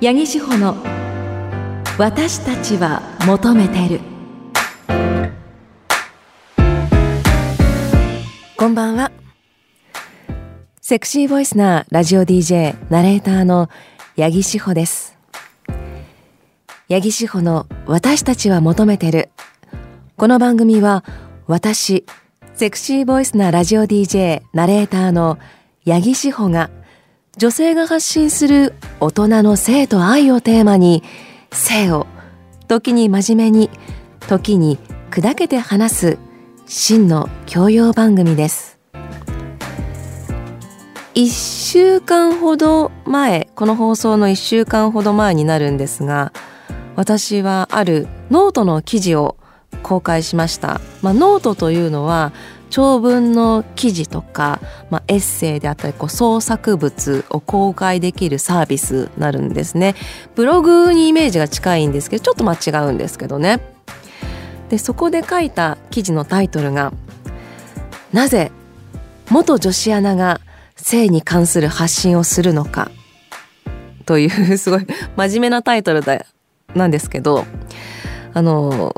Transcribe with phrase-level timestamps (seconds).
[0.00, 0.76] 八木志保の
[1.98, 4.00] 私たちは求めてる。
[8.56, 9.10] こんばんは。
[10.80, 13.68] セクシーボイスなラジオ DJ ナレーターの
[14.16, 15.18] 八木志保です。
[16.88, 19.30] 八木志保の私たちは求めてる。
[20.16, 21.02] この番組は
[21.48, 22.06] 私
[22.54, 25.40] セクシーボイスなラジオ DJ ナレーターの
[25.84, 26.70] 八木志芳が
[27.38, 31.04] 女性が発信する大人の性と愛をテーマに
[31.52, 32.08] 性を
[32.66, 33.70] 時に真面目に
[34.26, 34.76] 時に
[35.12, 36.18] 砕けて話す
[36.66, 38.80] 真の教養番組です。
[41.14, 46.32] 1週間ほど前この放送の1週間ほど前になるんですが
[46.96, 49.36] 私はあるノートの記事を
[49.82, 52.32] 公開しました、まあ、ノートというのは
[52.70, 59.94] 長文の記事とか、まあ、エッセイであったりこう創作物を公開できるサービスになるんですね。
[60.34, 63.60] ブログにイメージが近いんですけどちょっと間違うんですけどね。
[64.68, 66.92] でそこで書いた記事のタイトルが
[68.12, 68.52] 「なぜ
[69.30, 70.40] 元女子アナが
[70.76, 72.90] 性に関する発信をするのか」
[74.04, 76.26] というすごい真面目なタイトルで
[76.74, 77.44] なんですけど
[78.34, 78.94] あの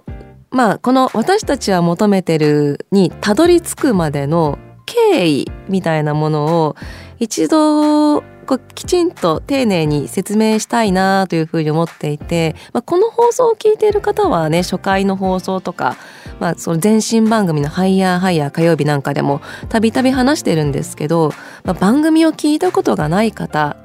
[0.51, 6.77] まあこの私たちは求めてるにたどり着くまでの経緯みたいなものを
[7.19, 15.97] 一度こうきちんと丁寧に説明したいなというふうに思っていて、まあ、この放送を聞いている方はね初回の放送とか、
[16.41, 23.77] まあ、その前身番組の「ハイヤーハイヤー火曜日」なんかでもたびたび話してるんですけど、まあ、番組を聞いたことがない方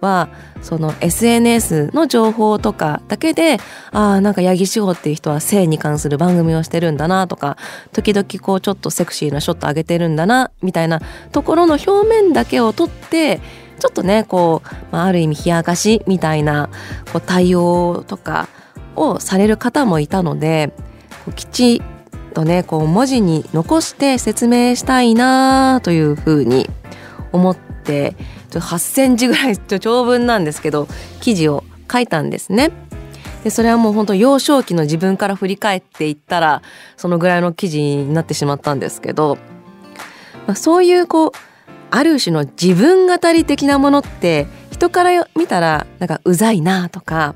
[0.00, 0.28] は
[0.62, 3.58] その SNS の情報とかだけで
[3.92, 7.56] ああなんか八木志保っていう人は性に関する番組をしてるんだなとか
[7.92, 11.00] 時々こうちょっとセクシーなショット上げてるんだなみたいな
[11.32, 13.40] ところの表面だけを取って
[13.78, 16.70] ちょっとねこう、まあ、ある意味冷やかしみたいな
[17.12, 18.48] こう対応とか
[18.96, 20.72] をされる方もいたので
[21.34, 26.68] きちっとねこう文字に残して説明したいなというふうに
[27.32, 28.16] 思って
[28.60, 30.88] 8センチぐらい長文なんですけど
[31.20, 32.70] 記事を書いたんですね。
[33.44, 36.62] でそれはもう本当幼少期の自分から振り返っていったら
[36.96, 39.36] そのぐらいの記事になってしまったんですけど、
[40.46, 41.30] まあ、そういうこう
[41.90, 47.34] ある種の自分語り的なものって人から見たらなんかうざいなとか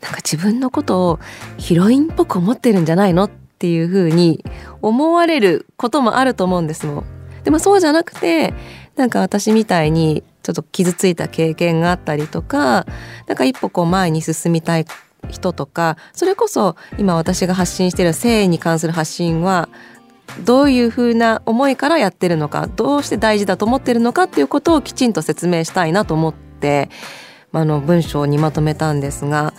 [0.00, 1.18] なんか自分のことを
[1.58, 4.44] ヒロインっぽく思ってるんじゃないのっていうふうに
[4.80, 7.04] 思われることもあると思うんですもん。
[7.44, 8.54] でもそうじゃなくて
[8.96, 12.86] なんか私みたいにちょっと傷ついた経験があったりとか
[13.26, 14.86] なんか一歩こう前に進みたい
[15.30, 19.68] 人とかそれこそ今私が発信している性に関する発信は
[20.44, 26.88] どういうふうな思いからやってるのかどうして大事だと思ってるのかっていうことをきちんと説明したいなと思って
[27.52, 29.52] あの文章にまとめたんですが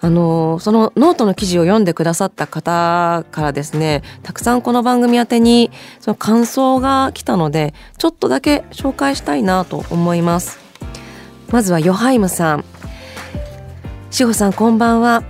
[0.00, 10.58] あのそのノートの記事を読んでくださった方からですねたくさんこの番組宛てにその感想が来たのでちょっとだけ紹介したいなと思います。
[11.50, 12.64] まずはヨハイムさん。
[14.10, 15.22] 志芳さんこんばんは、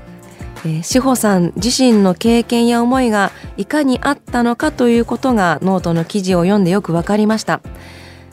[0.64, 7.60] えー、志芳さん自身の経験や思いがいかにあったのかということがノートの記事を読んでよくわかりました。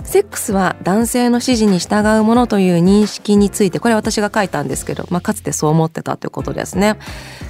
[0.06, 6.98] セックスは男性の指示に従うものという認識についてこれ私が書いたんですけど、まあ、かつてそう思ってたということですね。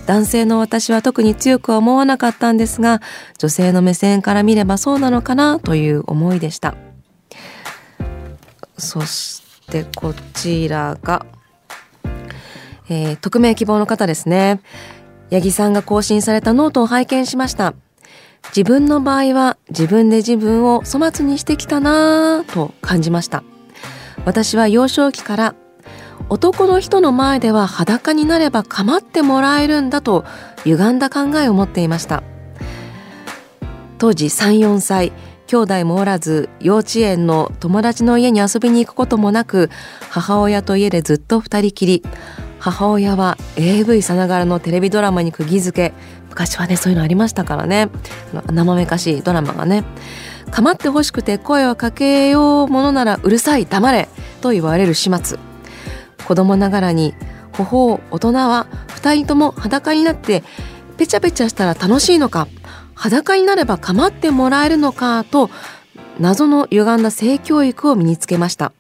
[0.07, 3.01] 男性の私は特に強くは思わなかったんですが
[3.38, 6.75] 女性の目線から見ればそうなのかなという思いでした。
[8.77, 11.25] そしてこちらが、
[12.89, 14.61] えー、匿名希望の方ですね。
[15.31, 17.73] 八木さんが更新されたノートを拝見しました。
[18.50, 23.44] 自分の場合は自分で自分を粗末にしてきたなぁと感じました。
[24.25, 25.56] 私は幼少期から
[26.29, 30.25] 男の人の前では裸になれば構ってもらえるんだと
[30.63, 32.23] 歪んだ考えを持っていました。
[33.97, 35.14] 当時34歳
[35.47, 39.69] 兄弟もおらず幼稚園の友達の家に遊びに行くこともなく
[40.09, 42.03] 母親と家でずっと二人きり。
[42.58, 45.93] 母親は AV さながらのテレビドラマに釘付け
[46.35, 47.90] 昔はねそういうのありましたからね。
[48.52, 49.85] 生めかしいドラマがね。
[50.52, 54.09] 構ってほしくて声をかけようものならうるさい黙れ
[54.41, 55.40] と言われる始末。
[56.28, 57.14] 子供ながらに
[57.53, 60.43] 頬大人は二人とも裸になって
[60.97, 62.49] ペチャペチャしたら楽しいのか。
[62.96, 65.49] 裸になれば構ってもらえるのかと
[66.20, 68.73] 謎の歪んだ性教育を身につけました。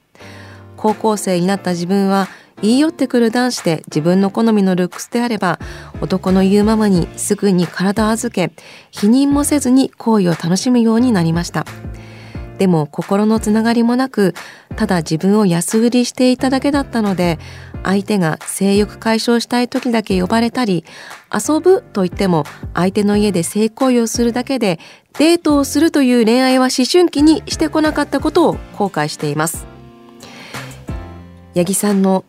[0.75, 2.27] 高校生になった自分は
[2.65, 5.59] 言い寄ってくる男子で自分の好みのルックスであれば
[6.01, 8.51] 男の言うままにすぐに体預け
[8.91, 11.65] 否認もせずに行為を楽しむようになりました。
[12.57, 14.33] でも心のつながりもなく
[14.77, 17.37] ただ自分を安売りしていただけだったので
[17.83, 20.85] 相手が性欲解消したい時だけ呼ばれたり
[21.33, 24.79] 遊ぶと言っても相手の家で性行為をするだけで
[25.19, 29.67] デートをするという恋愛は思春期にしてこなかったことを後悔しています。
[31.55, 32.25] 八木さんの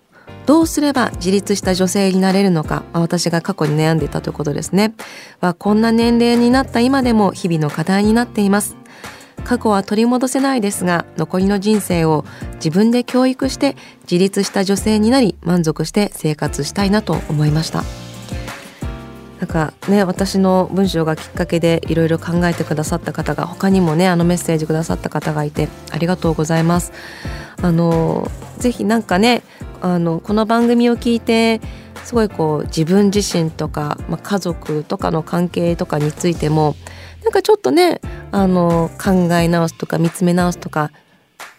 [0.47, 4.95] どうすれば自立した女性になれるのか、私が過去に悩んでいたということですね。
[5.41, 8.77] はこんな年齢になった今でも日々の課題になっています。
[9.45, 17.85] 過去は取り戻せないですが残りの人生を自分で教育して自立した女性になり満足して生活したいなと思いました。
[19.39, 26.93] なんかね私の文章がきっかけでいろいろ考えてくださった方が他にもねあのメッセージくださった方がいてありがとうございます。
[27.63, 29.43] あのぜひなんかね
[29.81, 31.61] あのこの番組を聞いて
[32.05, 36.77] すごいこう自分自身とか、まあ、家族とかの関係とかについても
[37.25, 38.01] なんかちょっとね
[38.31, 40.93] あの考え直すとか見つめ直すとか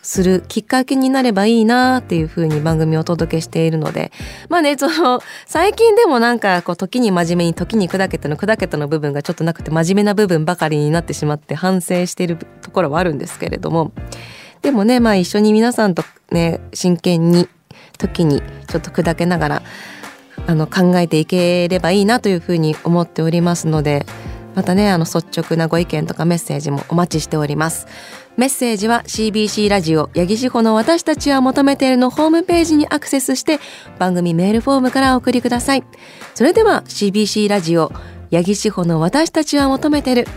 [0.01, 4.13] するきっかけになればいいなっていう風に番組をお届けしているので
[4.47, 13.91] まあねその最近でもなんかこう時に真面目に時に砕けての砕けたの部分がちょっとなくて真面目な部分ばかりになってしまって反省しているところはあるんですけれども。
[14.61, 17.47] でもねまあ一緒に皆さんとね真剣に
[17.97, 19.61] 時にちょっと砕けながら
[20.45, 24.05] あの考えていければいいなというふうに思っておりますので
[24.55, 27.85] またねあの率直なご意見とかメッセージもお待ちしております。
[28.37, 33.59] メッセージは CBC ラジオ八木志保の私たちは求めているのホームページにアクセスして
[33.97, 35.83] 番組メールフォームからお送りください。
[36.35, 37.91] それでは CBC ラジオ
[38.31, 40.27] 八木志保の私たちは求めている。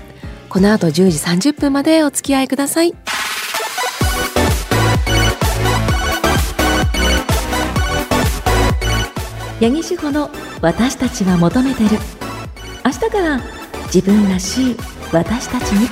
[0.48, 0.92] この後10
[1.38, 2.94] 時30分までお付き合いください。
[9.60, 10.30] 八木志保の
[10.62, 11.90] 私たちは求めてる。
[12.82, 13.40] 明日から
[13.92, 14.76] 自分らしい
[15.12, 15.86] 私たちに。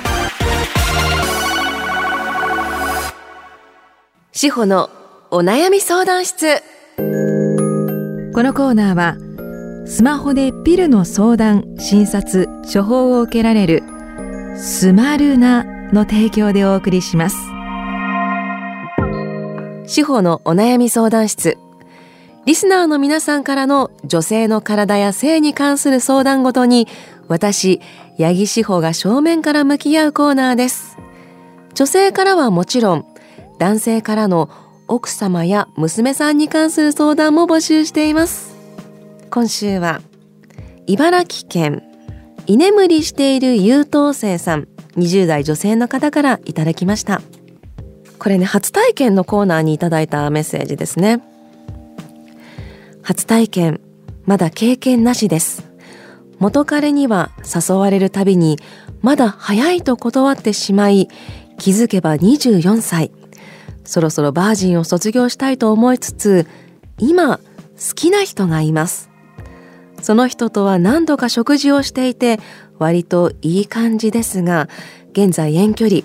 [4.31, 4.89] 志保の
[5.29, 6.63] お悩み相談室。
[8.33, 13.83] このコーナーはスマホでピルの相談診察処方を受けられる
[14.57, 15.63] スマルナ
[15.93, 17.37] の提供でお送りします。
[19.85, 21.59] 志保のお悩み相談室
[22.45, 26.87] リスナーの皆さんからの女性の体や性に関する相談ごとに
[27.27, 27.79] 私、
[28.17, 30.97] 八木志保が正面から向き合うコーナーです。
[31.75, 33.05] 女性からはもちろん、
[33.59, 34.49] 男性からの
[34.87, 38.55] 奥様や娘さんに関する相談も募集しています。
[39.29, 40.01] 今週は、
[40.87, 41.83] 茨城県、
[42.47, 47.21] 居眠りしている優等生さん、20代女性の方からいただきました。
[48.17, 51.21] これね、初体験のコーナーにいただいたメッセージですね。
[53.09, 53.81] 初体験、
[54.27, 55.67] まだ経験なしです。
[56.37, 58.59] 元彼には誘われるたびに
[59.01, 61.07] まだ早いと断ってしまい
[61.57, 63.11] 気づけば24歳。
[63.83, 66.45] そろそろバージンを卒業したいと思いつつ
[66.99, 67.43] 今好
[67.95, 69.09] きな人がいます。
[70.03, 72.39] その人とは何度か食事をしていて
[72.77, 74.69] 割といい感じですが
[75.13, 76.01] 現在遠距離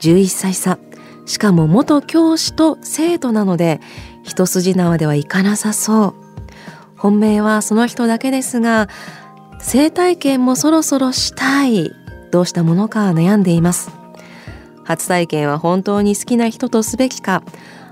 [0.00, 0.80] 11歳差。
[1.24, 3.80] しかも元教師と生徒なので
[4.24, 6.27] 一筋縄ではいかなさそう。
[6.98, 8.88] 本命はその人だけですが
[9.60, 11.92] 性体験もそろそろしたい。
[12.30, 13.90] どうしたものか悩んでいます。
[14.84, 17.42] 初体験は本当に好きな人とすべきか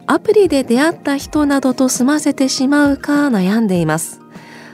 [0.07, 4.21] アプリで出会った人などと済ませてしまうか悩んでいます。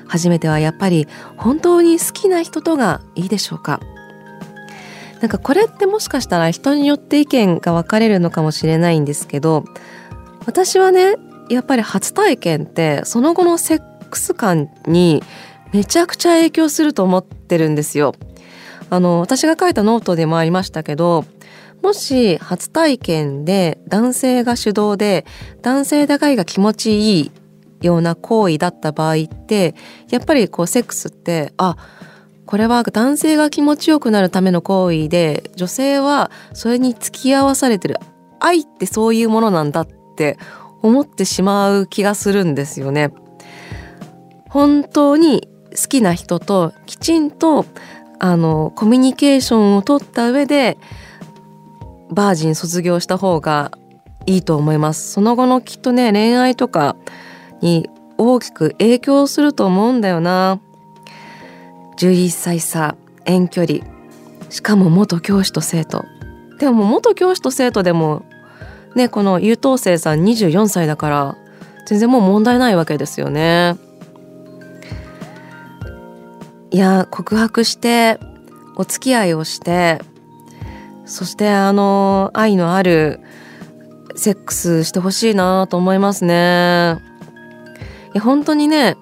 [0.06, 3.80] 初めてはやっぱり本当に好きな人とがいいでしょうか。
[5.22, 9.64] なんかこれってもしかしたら人によって意見が分かれるのかもしれないんですけど
[10.46, 11.14] 私はね
[11.48, 15.22] やっぱり初体験ってその後のセックス観に
[15.72, 18.14] めちゃくちゃ影響すると思ってるんですよ。
[18.90, 21.24] あの私が書いたノートでもありましたけど
[21.82, 25.24] もし初体験で男性が主導で
[25.62, 27.30] 男性だけが気持ちいい
[27.80, 29.74] ような行為だった場合って
[30.10, 31.76] やっぱりこうセックスってあ
[32.44, 37.96] これは男性が気持ちよくなるための行為で女性はそれに付き合わされてる
[38.40, 40.36] 愛ってそういうものなんだって
[40.82, 43.10] 思ってしまう気がするんですよね。
[44.52, 47.64] 本当に好きな人ときちんと
[48.18, 50.76] あのコミュニケーションを取った上で
[52.10, 53.72] バージン卒業した方が
[54.26, 55.10] いいと思います。
[55.10, 56.96] その後のきっとね恋愛とか
[57.62, 60.60] に大きく影響すると思うんだよな。
[61.96, 62.94] 11歳差
[63.24, 63.80] 遠距離。
[64.50, 66.04] しかも元教師と生徒。
[66.58, 68.22] でも元教師と生徒でも
[68.94, 71.36] ねこの優等生さん24歳だから
[71.86, 73.76] 全然もう問題ないわけですよね。
[76.72, 78.18] いや告白して
[78.76, 80.00] お付き合いをして
[81.04, 83.20] そしてあの愛のある
[84.16, 86.98] セックスしてほしいなと思いますね。
[88.14, 88.96] いや本当にね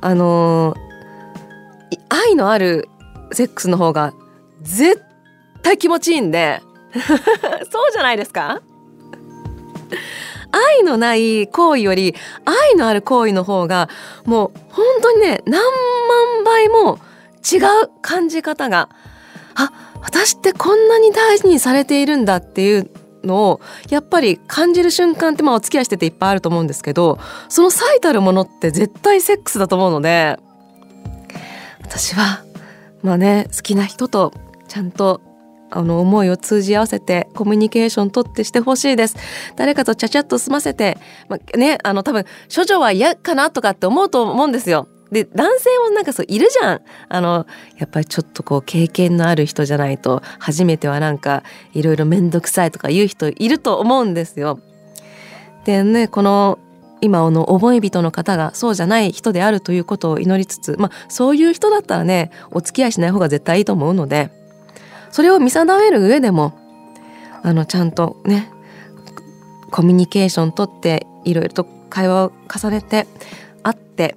[0.00, 0.74] あの
[2.08, 2.88] 愛のある
[3.32, 4.12] セックスの方が
[4.62, 5.02] 絶
[5.62, 6.62] 対気持ちいいんで
[7.70, 8.60] そうじゃないですか？
[10.52, 12.14] 愛のない行為より
[12.44, 13.88] 愛のある行為の方が
[14.24, 16.98] もう本当にね何万倍も
[17.52, 17.62] 違う
[18.02, 18.88] 感じ方が
[19.54, 19.70] あ
[20.02, 22.90] 私ってこんなに大事にされているんだっていう
[23.24, 23.60] のを
[23.90, 30.38] やっぱり感じる瞬間ってまあお付き合いしてていっぱいあると思うんですけどその最たるものって絶対セックスだと思うので
[31.82, 32.44] 私は
[33.02, 34.32] まあね好きな人と
[34.68, 35.20] ちゃんと
[35.70, 39.16] あの思いを通じ合わせてコミュニケーション取ってしてほしいです。
[39.56, 40.96] 誰かとちゃちゃっと済ませて、
[41.28, 42.24] まあ、ね、あの多分
[42.54, 44.86] 処女は嫌かなとかって思うと思うんですよ。
[45.10, 46.80] で、男性もなんかそういるじゃん。
[47.08, 47.46] あの、
[47.78, 51.42] やっぱりちょっとこう経験のある人じゃないと初めてはなんか
[51.74, 54.58] いろいろめんどくさいとか言う人いると思うんですよ。
[55.64, 56.58] でね、この
[57.00, 64.30] 今の思い人の方がそうじゃない人であるということを祈りつつ、まあそういう人だったらね、お付き合いしない方が絶対いいと思うので、
[65.10, 66.58] それを見定める上でも
[67.42, 68.50] あのちゃんとね
[69.70, 73.06] コミュニケーションとっていろいろと会話を重ねて
[73.62, 74.16] 会って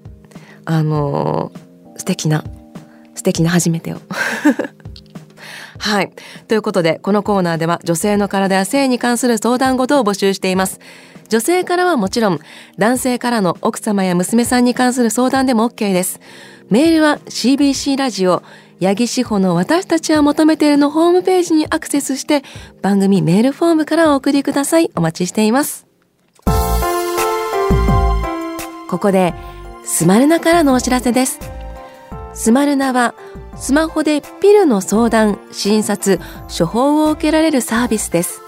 [0.69, 1.51] あの
[1.97, 2.43] 素敵な
[3.15, 3.97] 素敵な初めてを
[5.79, 6.11] はい。
[6.47, 10.79] ということで、このコーナーでは女性の体や性に関する相談事を募集しています。
[11.29, 12.39] 女性からはもちろん、
[12.77, 16.19] 男性からの奥様や娘さんに関する相談でも OK です。
[16.69, 18.43] メールは CBC ラジオ
[18.81, 22.43] 八木志保の私たちは求めているのホームページにアクセスして
[22.81, 24.91] 番組メールフォームからお送りください。
[24.95, 25.88] お待ちしています。
[28.89, 29.33] ここで
[29.83, 31.39] スマルナからのお知らせです。
[32.33, 33.15] スマルナは
[33.55, 38.41] スマホでピルの相談、診察、処方を受けられるサービスです。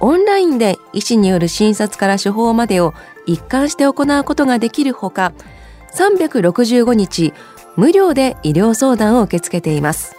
[0.00, 2.92] オンラインで医師による診察から処方までを
[3.26, 5.32] 一貫して行うことができるほか、
[5.94, 7.32] 365日
[7.76, 10.14] 無料で医療相談を受け付けています。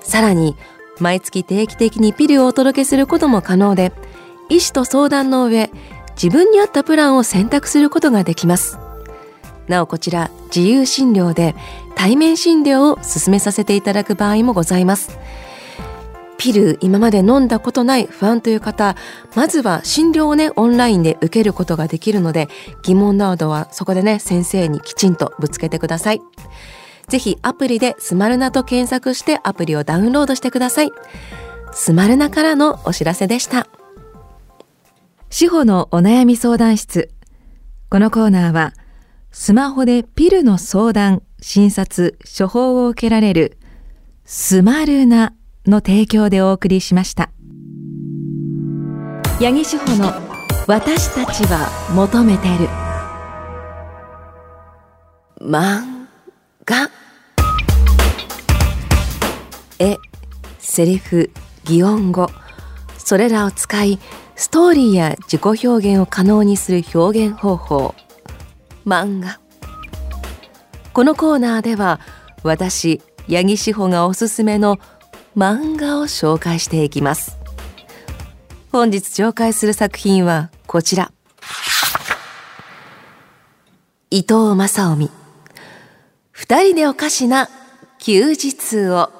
[0.00, 0.56] さらに、
[1.00, 3.92] 毎月定期的にピルをお届けすることも可能で、
[4.48, 5.70] 医師と相談の上、
[6.20, 8.78] 自分に合ったプランを選択することができます。
[9.68, 11.54] なおこちら、自由診療で
[11.94, 15.18] 対面診療を進めさせていただく場合もございます。
[16.38, 18.96] ピル今まで飲んだことない不安という方、
[19.34, 22.48] まずは診療をね、オンラインで受けることができるので、
[22.82, 26.20] 疑問などはそこでね、先生にきちんとぶつけてください。
[27.08, 30.92] ぜひアプリでスマルナと検索してアプリをダウンロードしてください。
[31.72, 33.66] スマルナからのお知らせでした。
[35.30, 37.10] 司法のお悩み相談室。
[37.90, 38.72] このコーナーは、
[39.40, 43.56] スマホでピルの相談、診察、処方を受けられる
[44.24, 45.32] スマルナ
[45.64, 47.30] の提供でお送りしました。
[49.38, 50.12] 八木志保の
[50.66, 52.66] 私たちは求めてる。
[55.40, 56.08] 漫
[56.64, 56.90] 画
[59.78, 59.98] 絵、
[60.58, 61.30] セリフ、
[61.62, 62.28] 擬音語、
[62.98, 64.00] それらを使い、
[64.34, 67.94] ストーリーや自己表現を可能にする表現方法、
[68.88, 69.38] 漫画。
[70.94, 72.00] このコーナーでは、
[72.42, 74.78] 私、八木志保がおすすめの
[75.36, 77.36] 漫画を紹介していきます。
[78.72, 81.12] 本日紹介する作品はこちら。
[84.10, 85.10] 伊藤正臣。
[86.30, 87.50] 二人でおかしな
[87.98, 89.10] 休日を。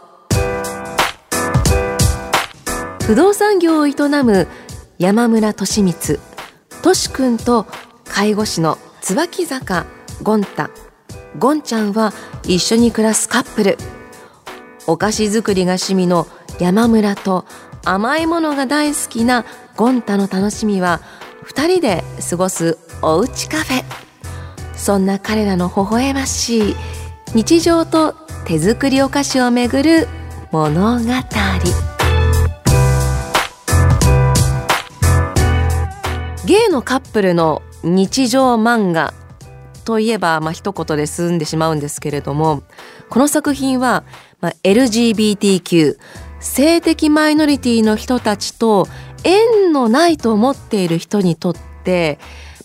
[3.05, 4.49] 不動産業を営む
[4.99, 6.19] 山村俊光、
[6.83, 7.67] としくんと
[8.05, 9.87] 介護士の椿坂
[10.23, 10.71] ゴンタ、
[11.39, 12.13] ゴンちゃんは
[12.45, 13.79] 一緒に暮らすカップル。
[14.87, 16.27] お菓子作りが趣味の
[16.59, 17.45] 山村と
[17.85, 19.45] 甘いものが大好きな
[19.77, 21.01] ゴンタの楽しみは
[21.43, 23.85] 二人で過ごすおうちカフェ。
[24.75, 26.77] そんな彼らの微笑ましい
[27.35, 28.15] 日常と
[28.45, 30.09] 手作りお菓子をめぐる
[30.51, 31.05] 物語。
[36.45, 39.15] ゲイのカップルの日常漫画
[39.85, 42.63] といえば、まあ、一言で済んでしまうんですけれども
[43.09, 44.05] この作品は、
[44.41, 45.97] まあ、LGBTQ
[46.41, 48.87] 性的マイノリティの人たちと
[49.25, 51.55] 縁のないと思っている人にとっ
[51.85, 52.19] て、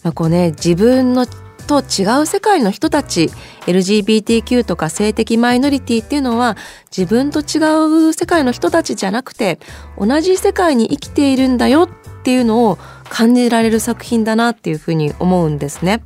[0.04, 1.26] まあこうね、自分の
[1.64, 3.30] と違う世界の人たち
[3.68, 6.58] LGBTQ とか性的マイノリティっていうのは
[6.96, 7.64] 自分と違
[8.10, 9.60] う世界の人たちじゃなくて
[9.98, 11.90] 同じ世界に生きているんだよっ
[12.24, 12.78] ていうのを
[13.14, 16.02] 感じられる作品だなっていうふうに思うんですね。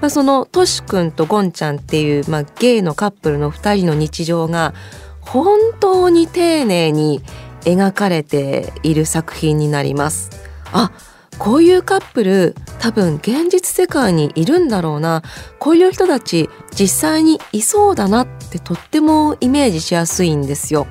[0.00, 4.72] まあ、そのトシ君とゴンちゃんっていう、まあ、ゲイのカップルの2人の日常が
[5.20, 7.22] 本当に丁寧に
[7.62, 10.30] 描かれている作品になります
[10.72, 10.90] あ
[11.38, 15.22] こういうカップル多分現実世界にいるんだろうな
[15.58, 20.86] こういう人たち実際にいそうだなってとってもイメージしやすいんですよ。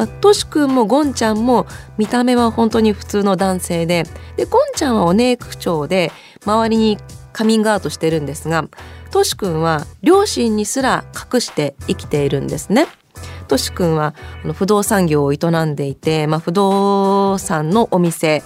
[0.00, 1.66] まあ、としくんもゴンちゃんも
[1.98, 4.04] 見た目は本当に普通の男性で
[4.38, 6.10] でゴンちゃんはお姉口調で
[6.42, 6.96] 周りに
[7.34, 8.66] カミングアウトしてるんですが
[9.10, 12.86] としくんは両親にすら隠して生きているんですね。
[13.46, 14.14] としくんは
[14.54, 18.42] 不動産業を営んでいて、まあ、不動産のお店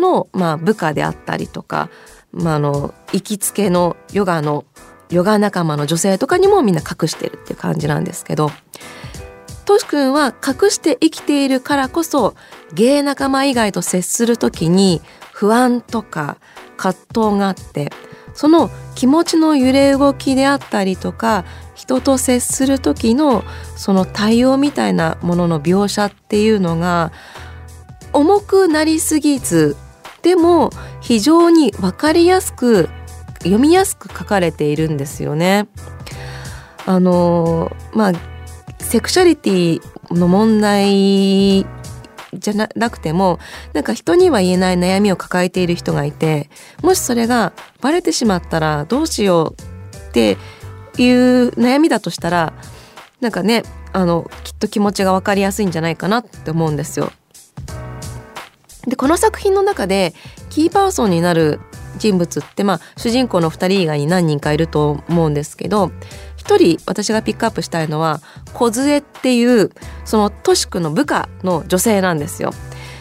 [0.00, 1.90] の、まあ、部下であったりとか、
[2.32, 4.64] まあ、あの行きつけのヨガの
[5.10, 8.50] ヨガ仲間の女性とかにもみんな隠してるっていう感じなんですけど
[9.68, 12.34] トシ君は隠して生きているからこそ
[12.72, 16.38] 芸仲間以外と接する時に不安とか
[16.78, 17.90] 葛藤があって
[18.32, 21.44] その気持ちの揺れ動きであったりとか
[21.74, 23.44] 人と接する時の
[23.76, 27.12] その対応みたいなものの描写っていうのが
[28.14, 29.76] 重くなりすぎず
[30.22, 30.70] でも
[31.02, 32.88] 非常に分かりやすく
[33.40, 35.68] 読みやすく書かれているんですよね。
[36.86, 38.37] あのまあ
[38.80, 39.80] セクシャリティ
[40.10, 41.66] の問題
[42.34, 43.38] じゃなくても
[43.72, 46.50] なんか人には言えない悩みを抱えている人がいて
[46.82, 50.36] もしそれがバレてしまったらどうしようって
[50.98, 52.52] いう悩みだとしたら
[53.20, 57.10] なんかねあのきっと気持ちが分かりやすいんじゃないかなって思うんですよ。
[58.86, 60.14] でこの作品の中で
[60.50, 61.60] キーパーソンになる
[61.98, 65.90] 人物って、まあ、主人公の2人以外に何人かいると思うんですけど
[66.48, 68.20] 1人私がピックアップしたいのは
[68.54, 69.70] 梢っていう
[70.04, 72.52] そのトシ君の部下の女性なんですよ。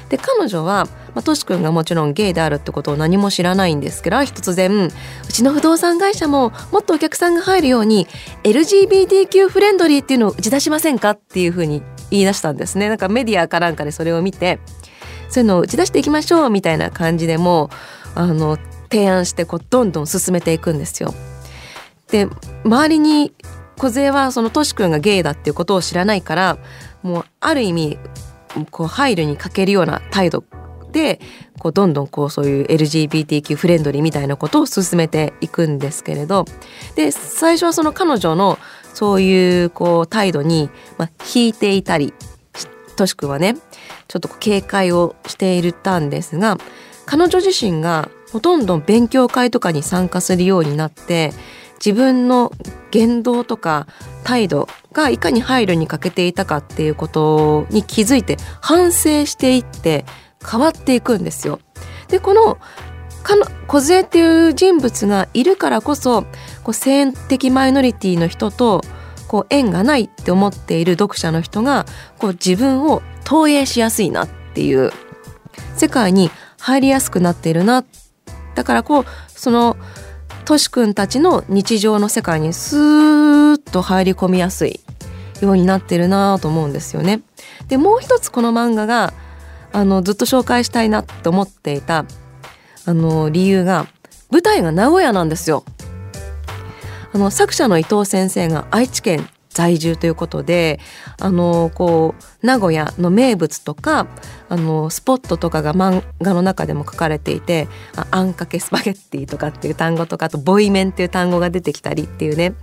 [0.09, 0.85] で彼女は、
[1.15, 4.91] まあ、トシ君がもちろんゲイであるってことを何も知らないんですけど突然う
[5.27, 8.07] ちの不動産会社ももっとお客さんが入るように
[8.43, 14.59] LGBTQ フレンドリーっていうのを打ち出しませんかっていうふうに言い出したんですねなんかメディアかなんかでそれを見て
[15.27, 17.69] そういうのを打ち出していきましょうみたいな感じでも
[18.15, 18.57] あの
[18.89, 21.13] 提案してこうどんどん進めていくんですよ。
[22.09, 22.27] で
[22.63, 23.33] 周りに
[23.77, 26.57] 梢はそのトシ君がゲイだっていうことを知らないから
[27.03, 27.99] もうある意味
[28.71, 30.43] こう配慮に欠けるような態度
[30.91, 31.19] で
[31.59, 36.45] こうどんどんこうそういう LGBTQ フレンドリーみたいなことを進めていくんですけれど
[36.95, 38.57] で最初はその彼女の
[38.93, 42.13] そういうこう態度に、まあ、引いていたり
[42.95, 43.55] としくんはね
[44.07, 46.57] ちょっと警戒をしていたんですが
[47.05, 51.31] 彼女自身がほとんど勉強会とかに参加するようになって
[51.83, 52.51] 自分の
[52.91, 53.87] 言動とか
[54.23, 60.05] 態度がいかに配慮に欠けていたかっていうことに気づいて反省していって
[60.49, 61.59] 変わっていくんですよ。
[62.07, 62.57] でこの
[63.67, 66.23] 梢っていう人物がいるからこそ
[66.63, 68.81] こう性的マイノリティの人と
[69.27, 71.85] こう縁がないって思っている読者の人が
[72.17, 74.91] こう自分を投影しやすいなっていう
[75.75, 77.83] 世界に入りやすくなっているな
[78.55, 79.75] だからこうその
[80.47, 84.79] としくんたちの日常の世界にスーッと入り込みやすい
[85.41, 87.19] ようになってるなと思うんですよね。
[87.67, 89.13] でもう一つこの漫画が
[89.73, 92.05] あのずっと紹介したいなと思っていた
[92.85, 93.87] あの理由が
[94.31, 95.65] 舞台が名古屋なんですよ。
[97.13, 99.27] あの作者の伊藤先生が愛知県
[99.57, 100.79] 在住ということで
[101.19, 104.05] あのこう名古屋の名物とか
[104.49, 112.53] あのスポットとかが漫画の中でも書かれていてああんかけスパゲッティとかっていう単語とかあとボイメンっていう単語が出てきたりっていうね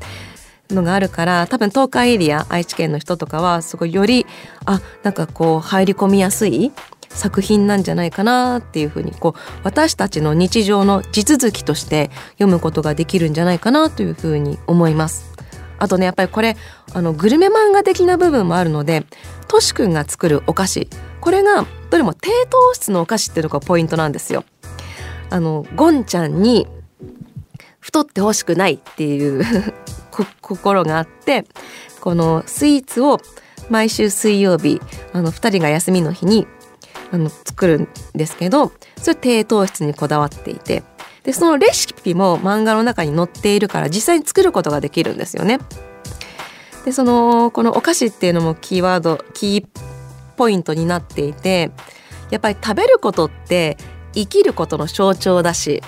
[0.71, 4.25] のがあるから多分東海エリア愛知県の人とかはすごいより
[4.65, 6.71] あなんかこう入り込みやすい
[7.09, 15.34] 作品なんじゃないかなっていうふうにこう私たちの日常の地続きとして読むことができるんじゃないかなというふうに思います。
[15.79, 16.57] あとねやっぱりこれ
[16.93, 19.05] あのグルメ漫画的な部分もあるので
[19.49, 20.89] としくんが作るお菓子
[21.21, 24.45] これがどれも低糖質のお菓子っていうのがポイントなんですよ。
[25.31, 26.67] あのゴンちゃんに
[27.81, 29.45] 太ってほしくないっていう
[30.41, 31.45] 心があって
[32.01, 33.21] このスイーツを
[33.71, 34.81] 毎週水曜日
[35.13, 36.47] あの2人が休みの日に
[37.11, 40.83] あの作るんですけどそれ低糖質にこだわっていて
[41.25, 45.59] でそのレシピも漫画の中に載っているから実際に作ることができるんですよね。
[46.85, 49.67] でそのこのお菓子っていうのもキーワードキー
[50.37, 51.71] ポイントになっていて
[52.31, 53.79] やっぱり食べることって
[54.13, 55.83] 生きることの象徴だし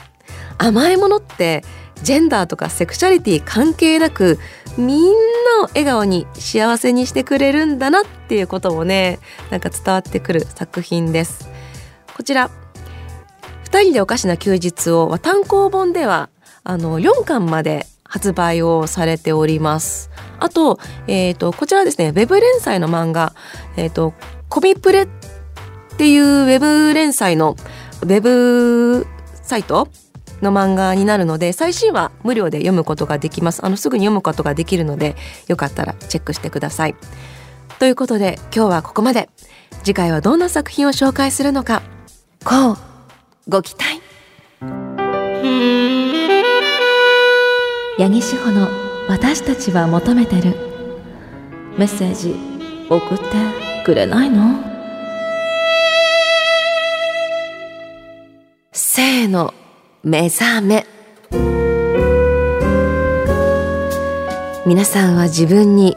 [0.56, 1.62] 甘いものって
[2.02, 4.38] ジェンダーとかセクシャリティ関係なく
[4.78, 5.12] みん
[5.58, 9.18] なを笑顔に幸せにしてくれるんだなっていうこともね
[9.50, 11.48] なんか伝わってくる作品です。
[12.14, 12.50] こちら
[13.76, 16.30] 2人でおかしな休日をは単行本では
[16.64, 20.10] あの4巻まで発売をされております。
[20.38, 23.34] あと、えっ、ー、と、こちらですね、ウェブ連載の漫画、
[23.76, 24.14] えっ、ー、と、
[24.48, 25.08] コミプレっ
[25.98, 27.54] ていうウェブ連載の
[28.02, 29.06] ウェブ
[29.42, 29.88] サイト
[30.40, 33.62] の漫画になるので最新話無料で読むことができます。
[33.62, 35.16] あのすぐに読むことができるので
[35.48, 36.94] よかったらチェックしてください。
[37.78, 39.28] ということで今日はここまで。
[39.82, 41.82] 次回はどんな作品を紹介するのか。
[42.42, 42.95] こう。
[43.48, 44.00] ご期待。
[47.96, 48.68] 八木志保の
[49.08, 50.56] 私たちは求めてる。
[51.78, 52.34] メッセージ
[52.90, 53.24] 送って
[53.84, 54.64] くれないの？
[58.72, 59.54] せーの
[60.02, 60.84] 目覚め。
[64.66, 65.96] 皆さんは自分に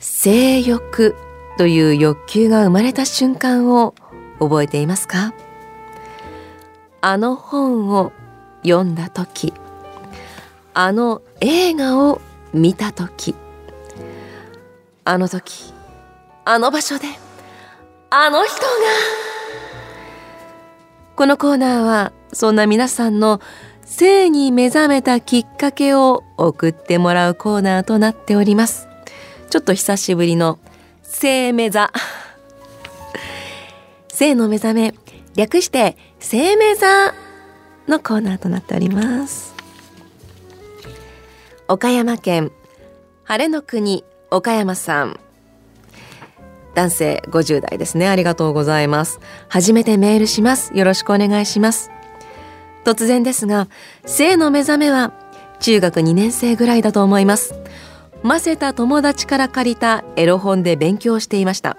[0.00, 1.14] 性欲
[1.56, 3.94] という欲求が生まれた瞬間を
[4.40, 5.32] 覚えていますか？
[7.00, 8.12] あの本を
[8.62, 9.52] 読んだ時
[10.74, 12.20] あの映画を
[12.52, 13.34] 見た時
[15.04, 15.72] あの時
[16.44, 17.06] あの場所で
[18.10, 18.68] あの人が
[21.16, 23.40] このコーナーはそんな皆さんの
[23.84, 28.88] 性に目覚めたきっかけを送ってもらうコーナーとなっております。
[29.50, 30.60] ちょっと久しぶりの
[31.02, 31.92] 性目座
[34.08, 34.94] 性の目覚め
[35.34, 37.14] 略して性目座
[37.88, 39.54] のコーナーとなっております。
[41.66, 42.52] 岡山県
[43.24, 45.18] 晴れの国岡山さん。
[46.74, 48.08] 男性50代ですね。
[48.08, 49.18] ありがとうございます。
[49.48, 50.76] 初めてメールします。
[50.76, 51.90] よろしくお願いします。
[52.84, 53.68] 突然ですが
[54.04, 55.12] 性の目覚めは
[55.58, 57.54] 中学2年生ぐらいだと思います。
[58.22, 61.76] ませた友達から借りたエロ本で勉強していました。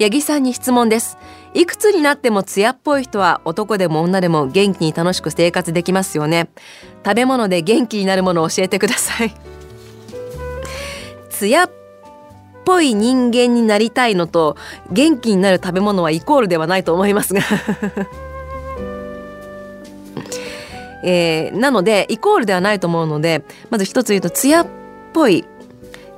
[0.00, 1.18] 八木さんに質問です。
[1.54, 6.48] いくつになっても艶っぽい人は男でも女でも元気に楽しく生活できますよね。
[7.04, 9.34] 食べ物で元気になるものを教えてください。
[11.30, 11.70] 艶っ
[12.64, 14.56] ぽい人間になりたいのと
[14.90, 17.42] 元気になる食べ物はイコールではないと思いますが。
[21.04, 24.66] えー、なのでイコールではないと思うのでまず一つ言うと艶っ
[25.12, 25.44] ぽい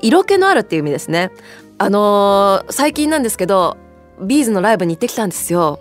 [0.03, 1.33] 色気のあるっていう意味ですね。
[1.79, 3.79] あのー、最近なんですけど
[4.21, 5.81] ビーズのライブに行ってきたんですよ。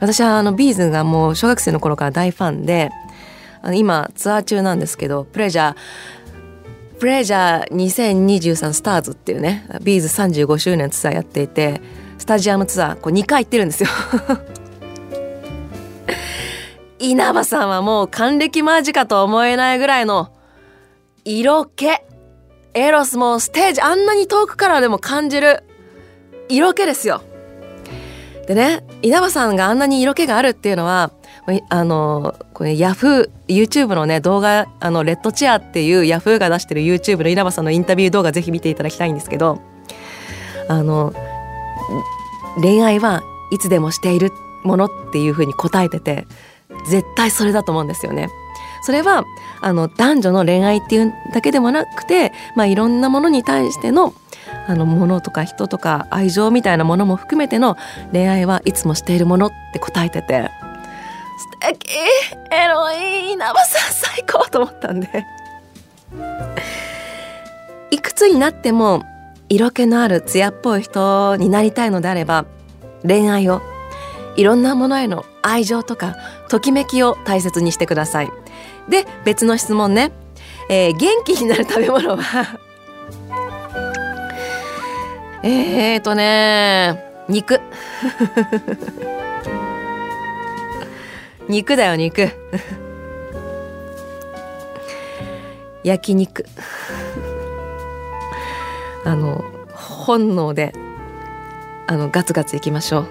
[0.00, 2.90] 私はあの B'zがもう小学生の頃から大ファンで
[3.74, 11.82] 今ツアー中なんですけど Pleasure Pleasure 2023 STARS っていうね B'z35周年ツアーやっていて
[12.18, 13.88] スタジアムツアーこう2回行ってるんですよ。
[16.98, 20.32] 稲葉さんはもう還暦間近と思えないぐらいの
[21.24, 21.88] 色気
[22.74, 25.64] エロスもステージあんなに遠くからでも感じる
[26.50, 27.22] 色気ですよ
[28.46, 31.12] でね稲葉さんがあんなに色気があるっていうのは
[31.68, 39.60] あのこれヤフー YouTube のね動画あのレッドチェアっていうヤフーが出してる YouTube の稲葉さんのインタビュー動画ぜひ見ていただきたいんですけど
[40.68, 41.12] あの
[42.60, 44.30] 恋愛はいつでもしている
[44.64, 46.26] ものっていうふうに答えてて
[46.88, 48.28] 絶対それだと思うんですよね。
[48.82, 49.24] それは
[49.60, 54.14] あの男女の恋愛っていうだけでもなくて、まあ、いろんなものに対しての
[54.66, 57.76] あの物とか人とか愛情みたいなものも含めての
[58.12, 60.50] 恋愛はいつもしているものって答えてて
[61.62, 61.90] 素敵。
[62.52, 65.26] エロい稲葉さん最高と思ったんで。
[67.90, 69.02] いくつになっても
[69.48, 72.46] 色気のある艶っぽい人になりたいのであれば
[73.02, 73.60] 恋愛を
[74.36, 76.16] いろんなものへの愛情とか
[76.48, 78.30] ときめきを大切にしてください。
[78.88, 80.12] で別の質問ね、
[80.68, 82.58] えー、元気になる食べ物は
[85.42, 87.60] えーとね肉。
[91.48, 92.30] 肉だよ肉。
[95.82, 96.44] 焼肉。
[99.04, 100.74] あの本能で
[101.86, 103.06] あのガツガツいきましょう。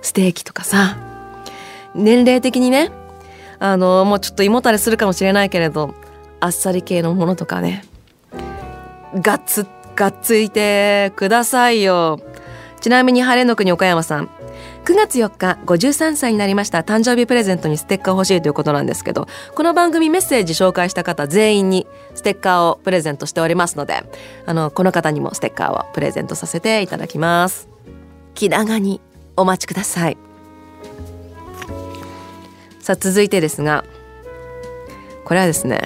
[0.00, 0.96] ステーキとかさ。
[1.94, 2.90] 年齢的にね
[3.58, 5.94] あのもうちょっと胃もたれするかもしれないけれど
[6.40, 7.84] あっさり系のものとかね。
[9.14, 12.20] ガツッツがっついてくださいよ。
[12.80, 14.28] ちなみに晴れの国岡山さん。
[14.84, 16.80] 9月4日53歳になりました。
[16.80, 24.02] 誕生日プレゼントにステッカー欲しいということなんですけどこの番組メッセージ紹介した方全員にステッカーをプレゼントしておりますので
[24.44, 27.68] あのこの方にもステッカーをプレゼントさせていただきます。
[28.34, 29.00] 気長に
[29.36, 30.18] お待ちください。
[32.80, 33.84] さあ続いてですが
[35.24, 35.80] これはですね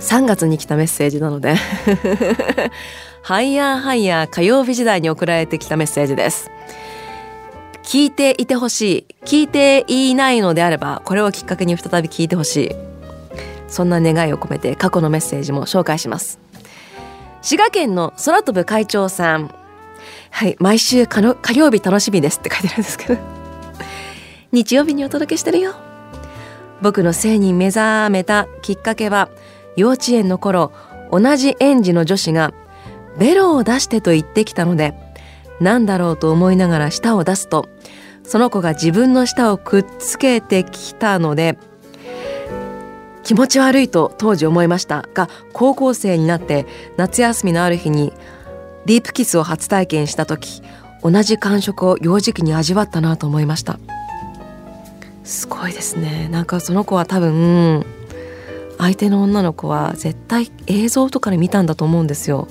[0.00, 1.56] 3月に来たメッセージなので。
[3.22, 6.50] ハイヤーハイヤー火曜日時代に送られてきたメッセージです。
[7.82, 9.14] 聞いていてほしい。
[9.24, 12.70] 聞いていないのであればこれをきっかけに再び聞いてほしい。
[13.68, 16.38] そんな願いを込めて過去のメッセージも紹介します。
[17.42, 19.50] 滋賀県の空飛ぶ会長さん。
[20.30, 21.20] はい毎週火
[21.54, 23.20] 曜日楽しみですって書いてあるんですけど。
[24.52, 25.74] 日曜日にお届けしてるよ。
[26.80, 29.28] 僕の性に目覚めたきっかけは
[29.76, 30.72] 幼稚園の頃
[31.10, 32.52] 同じ園児の女子が
[33.18, 34.94] ベロを出してと言ってきたので
[35.60, 37.68] 何だろうと思いながら舌を出すと
[38.24, 41.58] その子が自分の舌をくっつけてきたので
[43.22, 45.08] 気持ち悪いと当時思いました。
[45.12, 46.64] が高校生になって
[46.96, 48.12] 夏休みのある日に
[48.84, 50.62] ディープキスを初体験した時
[51.02, 53.80] 同じ感触を幼児期に味わったなと思いました。
[55.24, 56.28] すごいですね。
[56.30, 57.84] なんかその子は多分
[58.78, 62.48] 相手の女の子は絶対映像とかで見たんだと思うんですよ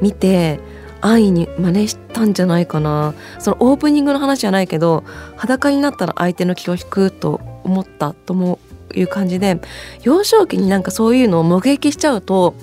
[0.00, 0.60] 見て
[1.00, 5.04] 安易に真似したんじゃないかなそのオープニングの話じゃないけど
[5.36, 8.58] 裸になったら相手の気を引くと思ったとも
[8.94, 9.60] いう感じで
[10.02, 12.54] 幼少期になんかそういうのを目撃しちゃうと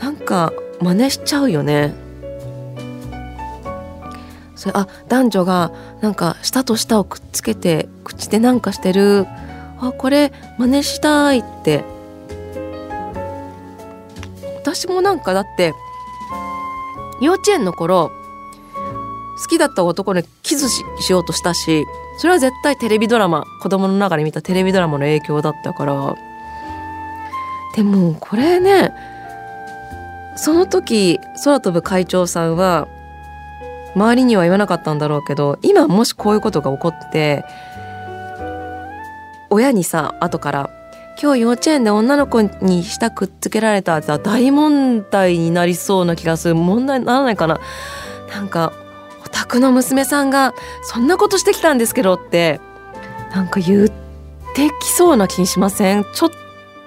[0.00, 1.94] なんか真似しちゃうよね。
[4.54, 9.26] それあ男女がなんか舌と舌をくっつけて口でなんかしてる
[9.80, 11.96] あこれ真似したいって。
[14.66, 15.74] 私もなんかだって
[17.20, 18.10] 幼稚園の頃
[19.40, 21.84] 好きだった男にキスしようとしたし
[22.18, 26.16] それは絶対テレビドラマ子供の中で見たテレビドラマの影響だったから。
[27.76, 28.92] でもこれね
[30.34, 32.88] その時空飛ぶ会長さんは
[33.94, 37.44] 周りには言わなかったんだろうけど今もしこういうことが起こって
[39.50, 40.70] 親にさ後から
[41.20, 46.54] 今日幼稚園で女の子に舌くっつけられたって大問題になりそうな気がする。
[46.54, 47.58] 問題にならないかな。
[48.30, 48.72] なんか
[49.24, 52.60] お宅の娘さんがそんなことしてきたんですけどって
[53.34, 53.88] なんか言っ
[54.54, 56.04] てきそうな気しません？
[56.12, 56.30] ちょっ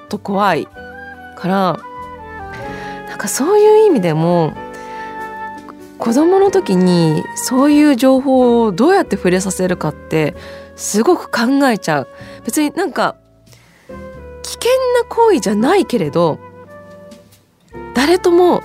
[0.10, 0.68] と怖い。
[1.38, 1.80] から
[3.08, 4.54] なんかそういう意味でも
[5.98, 10.36] 子供の時にそういう情報をどうやって触れさせるかって
[10.76, 12.08] すごく考えちゃう。
[12.46, 13.16] 別になんか
[14.44, 14.72] 危険
[15.02, 16.40] な行為じゃないけれど
[17.94, 18.62] 誰とも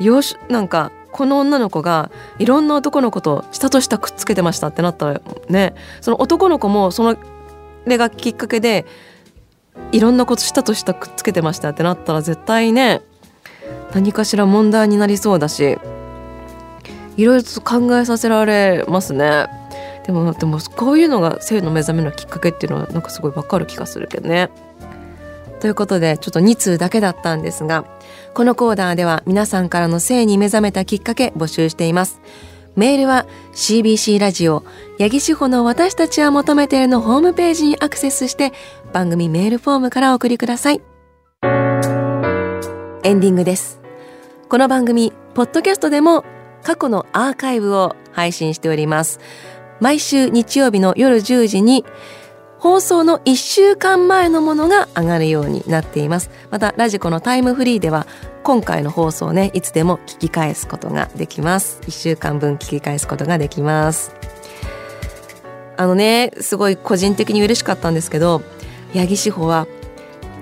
[0.00, 7.16] よしなんかこの女の子がいろんな男の子と下と下くっつけてましたってなったらねその男の子もその
[7.86, 8.84] れがきっかけで
[9.92, 13.02] いろんなこと下と下くっつけてましたってなったら絶対ね
[13.92, 15.78] 何かしら問題になりそうだし
[17.16, 19.46] いろいろと考えさせられますね。
[20.04, 24.50] でもでもこういうのが性の目覚めのきっかけっていうのはなんかすごいわかる気がするけどね。
[25.60, 27.86] ということでちょっと2通だけだったんですが
[28.34, 32.20] このコーナーでは皆さんからの性に目覚めたきっかけ募集しています。
[32.76, 34.64] メールは CBC ラジオ
[34.98, 38.52] 八木志保の私たちは求めているのホームページにアクセスして
[38.92, 40.82] 番組メールフォームからお送りください。
[43.04, 43.80] エンディングです。
[44.48, 46.24] この番組、ポッドキャストでも
[46.62, 49.20] 過去のアーカイブを配信しております。
[49.80, 51.84] 毎週日曜日の夜10時に
[52.58, 56.30] 放送の1週間前のものが上がるようになっています。
[56.50, 58.06] また、ラジコのタイムフリーでは
[58.42, 61.80] 今回の放送ね、いつでも聞き返すことができます。
[61.82, 64.14] 1週間分聞き返すことができます。
[65.76, 68.42] あのね、すごい個人的に嬉しかったんですけど、
[68.94, 69.66] 八木志保は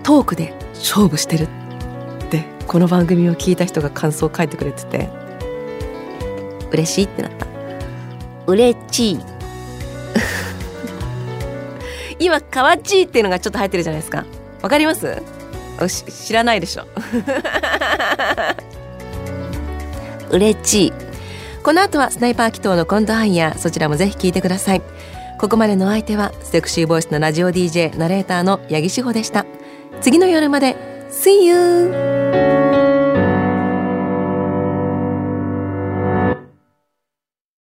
[0.03, 5.11] トークで勝負してるってこの番組を聞いた人が感想を書いてくれてて
[6.71, 7.52] 嬉しいってなった
[8.47, 9.21] 嬉しい。
[12.19, 14.25] 今かわちいっていうのがちょっと入ってるじゃないですか。
[14.63, 15.23] わかります？
[16.27, 16.87] 知らないでしょ。
[20.31, 20.93] 嬉しい。
[21.63, 23.59] この後はスナイパー祈祷のコントハイヤー。
[23.59, 24.83] そちらもぜひ聞いてください。
[25.39, 29.45] ここまでの相手はセクシーボイスのラジオ DJ ナレーターの八木志保でした。
[30.01, 30.77] 次の夜まで。
[31.11, 32.62] See you!